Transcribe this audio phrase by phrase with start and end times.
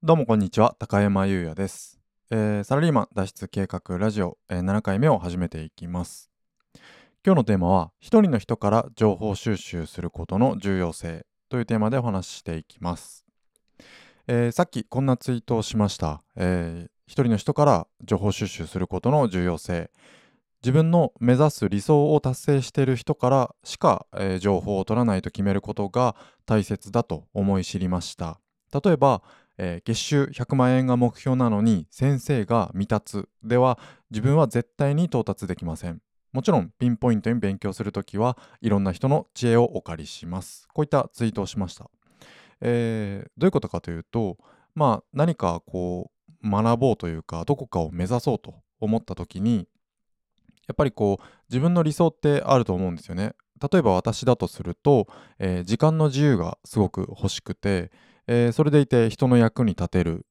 [0.00, 1.98] どうもこんにちは高山優也です、
[2.30, 6.30] えー、サラリーマン脱出計画ラジオ、えー、7回目を始めていきます。
[7.26, 13.26] 今日のテーマは一人の人から情報収集することの重要性というテーマでお話ししていきます、
[14.28, 19.90] えー、さっきこんなツイートをしました、えー、一人の人から情報収集することの重要性。
[20.62, 26.14] 自分の目指す理想を達成している人からしか、えー、情報を取らないと決めることが
[26.46, 28.38] 大切だと思い知りました。
[28.72, 29.22] 例えば、
[29.58, 33.24] えー、月収100万円が目標なのに先生が未達。
[33.42, 33.78] では
[34.10, 36.00] 自分は絶対に到達できません。
[36.32, 40.68] もちろんピンポイントに勉強するときはいろんな人の知恵をお借りします。
[40.72, 41.90] こういったツイートをしました、
[42.60, 44.38] えー、どういうことかというと
[44.74, 46.10] まあ何かこ
[46.44, 49.66] う学ぼうというかどこかを目指そうと思った時に
[50.68, 53.32] やっぱりこう自分の理想ってあると思うんですよね。
[53.72, 57.90] 例えば私だとすると、えー、時間の自由がすごく欲しくて、
[58.28, 60.26] えー、それでいて人の役に立てる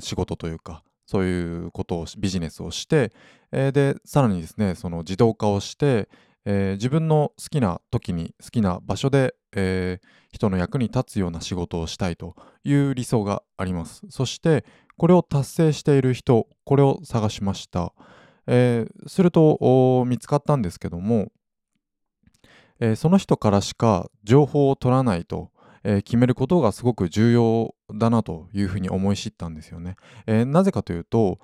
[0.00, 3.12] 仕事というかそういうことをビジネスをして、
[3.52, 6.08] えー、でさらにですねその自動化をして、
[6.44, 14.02] えー、自分の好きな時に好きな場所で、えー、人の役に立つような仕事をしたいという理想があります。
[14.10, 14.64] そして
[14.96, 17.94] これを達成している人これを探しました、
[18.46, 21.32] えすると見つかったんですけども、
[22.80, 25.50] えその人からしか情報を取らないと
[25.84, 29.96] えー、決めることがすごく重要だなというふうに思い知ったんですよね。
[30.26, 31.38] えー、なぜかというと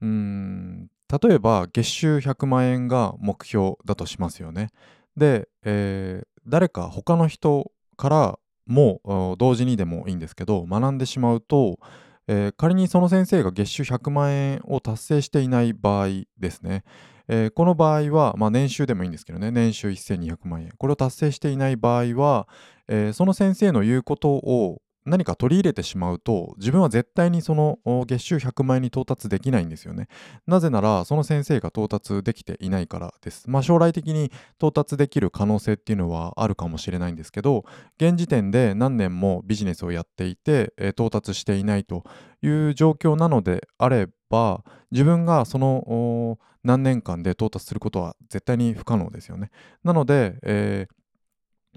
[0.00, 4.70] うん例えば月収100万円が目標だとしますよね。
[5.16, 11.78] で、えー、誰か他の人からも同時にでもいいんですけど学んでしまうと、
[12.26, 16.82] えー、仮にその先生が月収100万円を達成していない場合ですね、
[17.28, 22.48] えー、この場合は、まあ、年収でもいいんですけどね年収1200万円これを達成していない場合は、
[22.88, 30.08] えー、その先生の言うことを何か取り入れてしまうと自分は絶対にその月収100万円に到達できないんですよね。
[30.46, 33.48] なぜならその先生が到達できていないからです。
[33.48, 37.64] まあ将来的に到達できる可能性っていうのはあるかもしれないんですけど
[37.98, 42.02] 現時点で何年もビジネスをやっていて、えー、到達していないと
[42.42, 49.50] いう状況なのであればば自分がその何年間で到達することは絶対に不可能ですよね。
[49.84, 50.96] なので、えー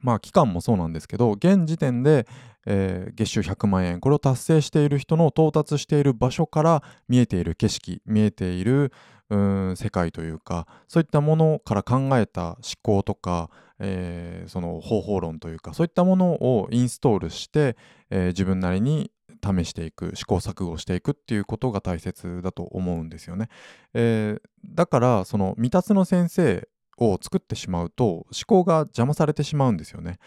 [0.00, 2.26] まあ期間もそうなんですけど現時点で、
[2.66, 8.92] えー、月収100万円これを達成している人の到達している場所から見えている景色見えている
[9.30, 17.76] うん世界というかそういったものから考えた思考とか、えー、その方法論というかそういったものをインストールして、
[18.10, 19.10] えー、自分なりに
[19.44, 23.48] 試していく試行錯誤していくっていうことが大切だと思うんですよね。
[23.92, 26.68] えー、だからその未達の先生
[26.98, 30.18] を作ってしまうと思考が邪魔されてしまうんですよね。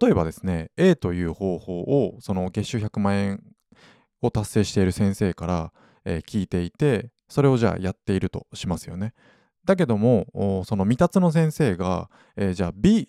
[0.00, 3.42] 例えばですね A という方法をその月収100万円
[4.22, 5.72] を達成している先生から、
[6.04, 9.14] えー、聞いていてそれをじゃあやっているとしますよね。
[9.64, 13.08] だけどもその未達の先生が、えー、じゃあ B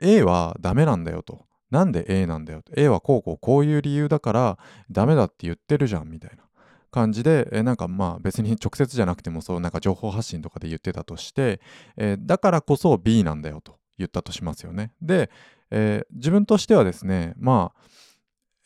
[0.00, 1.47] A はダメなんだよと。
[1.70, 2.72] なんで A なんだよと。
[2.76, 4.58] A はこうこうこういう理由だから
[4.90, 6.44] ダメだって言ってるじゃんみたいな。
[6.90, 11.60] 感じで、え、なんかまあ別に直接じゃなくてもそうなんか情報発信とかで言ってたとして、
[11.98, 14.92] え、だからこそ B なんだよと言ったとしますよね。
[15.02, 15.30] で、
[15.70, 17.80] え、自分としてはですねまあ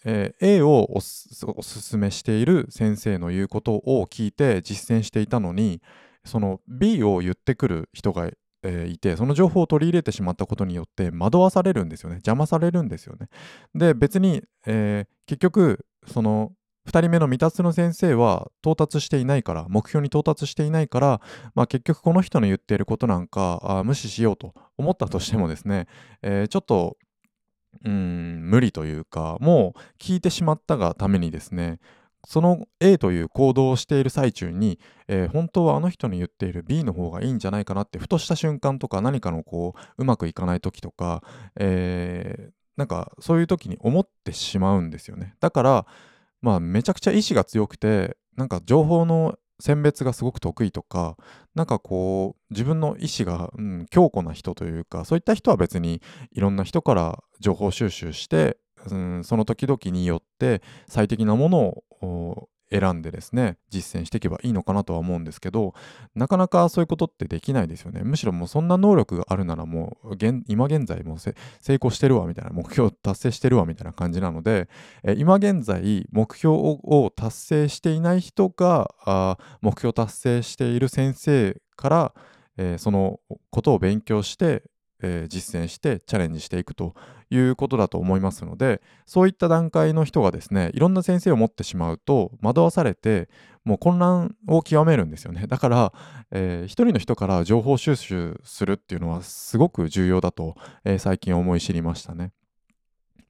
[0.04, 1.28] えー、A をおす
[1.62, 5.80] すめしている先生の言うことを聞いて実践していたのに
[6.24, 8.30] その B を言ってくる人が、
[8.62, 12.16] え、いてその情報を取り入れてしまったことによって惑わされるんですよね。
[12.16, 13.28] 邪魔されるんですよね。
[13.74, 16.52] で別に、えー、結局その
[16.88, 21.20] 2人目の未達の先生は到達していないから目標に到達していないから、
[21.54, 25.86] まあ、結局この人の言っていることなんか無視しようと思ったとしてもですね、
[26.22, 26.96] えー、ちょっと
[27.84, 31.78] うん無理というかもう聞いてしまったがためにですね
[32.26, 34.78] その A という行動をしている最中に、
[35.08, 41.22] えー、本当はあの人の言っている B の方がいいんじゃないかなってふとした瞬間とか何かのこううまくいかない時とか、
[41.56, 45.34] えー、なんかそういう時に思ってしまうんですよね。
[45.40, 45.86] だから
[46.40, 51.16] まあめちゃくちゃ意志が強くてなんか情報の選別がすごく得意とか
[51.54, 56.02] なんかこう自分の意志が、うん、強固な人というかそういった人は別に
[56.32, 58.58] いろんな人から情報収集して、
[58.90, 65.75] うん、その時々によって最適なものを選んでですね実践していけばいいのかなとは思うんですけど
[66.14, 68.00] なかなかそういうことってできないですよね。
[68.02, 70.17] むしろもうそんな能力があるならもう
[70.49, 71.34] 今現在も成
[71.75, 74.69] 功してるわみたいな目標達成してるわみたいな感じなので、
[75.05, 82.14] え今現在目標を達成していない人があ目標達成している先生から、
[82.56, 83.20] えー、その
[83.50, 84.62] ことを勉強して
[85.02, 86.94] えー、実践してチャレンジしていくと
[87.31, 93.28] いうことだと思いますのでそういった段階の人がですねいろんな先生を持ってしまうと惑わされて
[93.64, 95.93] もう混乱を極めるんですよねだから、
[96.31, 102.32] えー、一人の人から情報収集するっていうのはすごく重要だと、えー、最近思い知りましたね。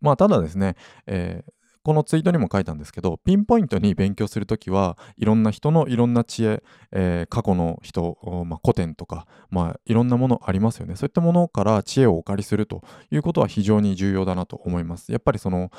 [0.01, 0.77] まあただですね、
[1.07, 1.53] えー
[1.85, 6.63] このツイートにも書いたんですけどピンポイントに勉強するときはいろんな人のいろんな知恵、
[6.93, 10.97] えー、過去の人、まあ、古典とか、まあ、いろんなものありますよね。
[10.97, 15.11] そういったものから知恵をお借りするということは非常に重要だなと思います。
[15.13, 15.71] やっぱりその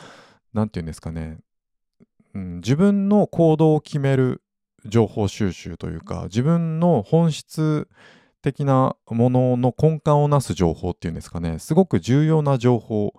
[0.53, 1.39] 何て言うんですかね、
[2.35, 4.41] うん、自分の行動を決める
[4.85, 7.87] 情報収集というか自分の本質
[8.41, 11.59] 的なものの根幹をなす情報っていうんですかね。
[11.59, 13.13] すごく重要な情報。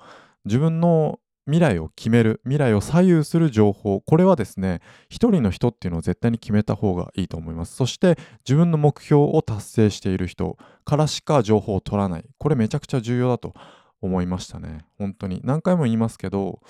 [0.45, 4.01] 自分の未来を決める未来を左右する情報。
[4.01, 7.75] これはですね一人の人っていうのを絶対に決めた方がいいと思います。
[7.75, 12.25] そして自分の目標を達成している人からしか情報を取らない。
[12.39, 13.55] これめちゃくちゃ重要だと
[14.05, 14.85] 思いましたね。
[14.99, 15.41] 本当に。
[15.45, 16.61] 何回も言いますけど、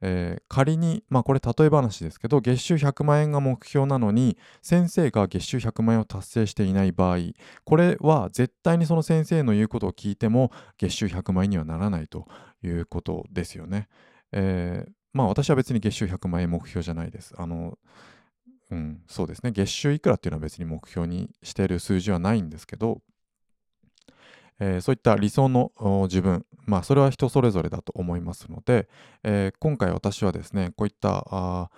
[0.00, 7.18] えー、仮にまあこれ例え話ですけど月収100万円が目標なのに先生が月収100万円を達成していない場合
[7.64, 12.26] これは絶対にその先生の言うことを聞いても月収100万円にはならないと
[12.62, 13.88] いうことですよね。
[14.36, 17.34] えー、まあ私は別に月収100万円目標じゃないです。
[17.38, 17.78] あの、
[18.70, 19.52] うん、そうですね。
[19.52, 23.00] 月収いくらっていうのは別に目標にしている数字はないんですけど、
[24.58, 25.70] えー、そういった理想の
[26.08, 28.88] 自分、まあそれは人それぞれだと思いますので、
[29.22, 31.70] えー、今回私はですね、こういったあ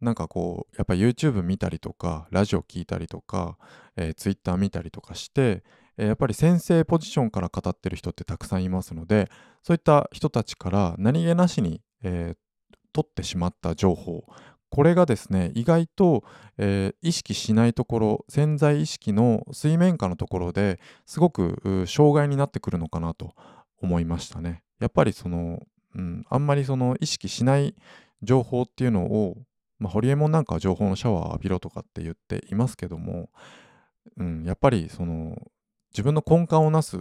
[0.00, 3.58] なんかこう、やっぱ YouTube 見たりとか、ラジオ聞いたりとか、
[3.96, 5.62] えー、Twitter 見たりとかして、
[5.98, 9.30] えやっぱり先生ポジションから語ってる人ってたくさんいますので、
[9.62, 14.24] そういった人たちから何気なしにえー、取ってしまった情報。
[14.70, 16.22] これがですね意外と、
[16.56, 23.34] えー、意識しないところ潜在意識の水面下のところですごく障害になってくるのかなと
[23.82, 24.62] 思いましたね。
[24.78, 25.60] やっぱりその、
[25.96, 27.74] うん、あんまりその意識しない
[28.22, 29.36] 情報っていうのを、
[29.78, 33.30] まあ、ホリエモンなんかは情報のシャワー浴びろとかって言っていますけども、
[34.16, 35.36] うん、やっぱりその
[35.92, 36.98] 自分の根幹をなす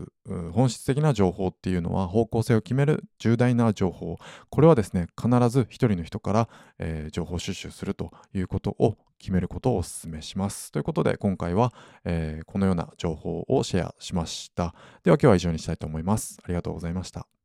[0.52, 4.18] 本質的な情報っていうのは方向性を決める重大な情報。
[4.50, 6.50] これはですね必ず一人の人から、
[6.80, 10.72] えー、情報収集するということを決めることをお勧めします。
[10.72, 14.74] ということで今回は、えー、このような情報をシェアしました。
[15.04, 16.40] では今日は以上にしたいと思います。
[16.44, 17.39] ありがとうございました。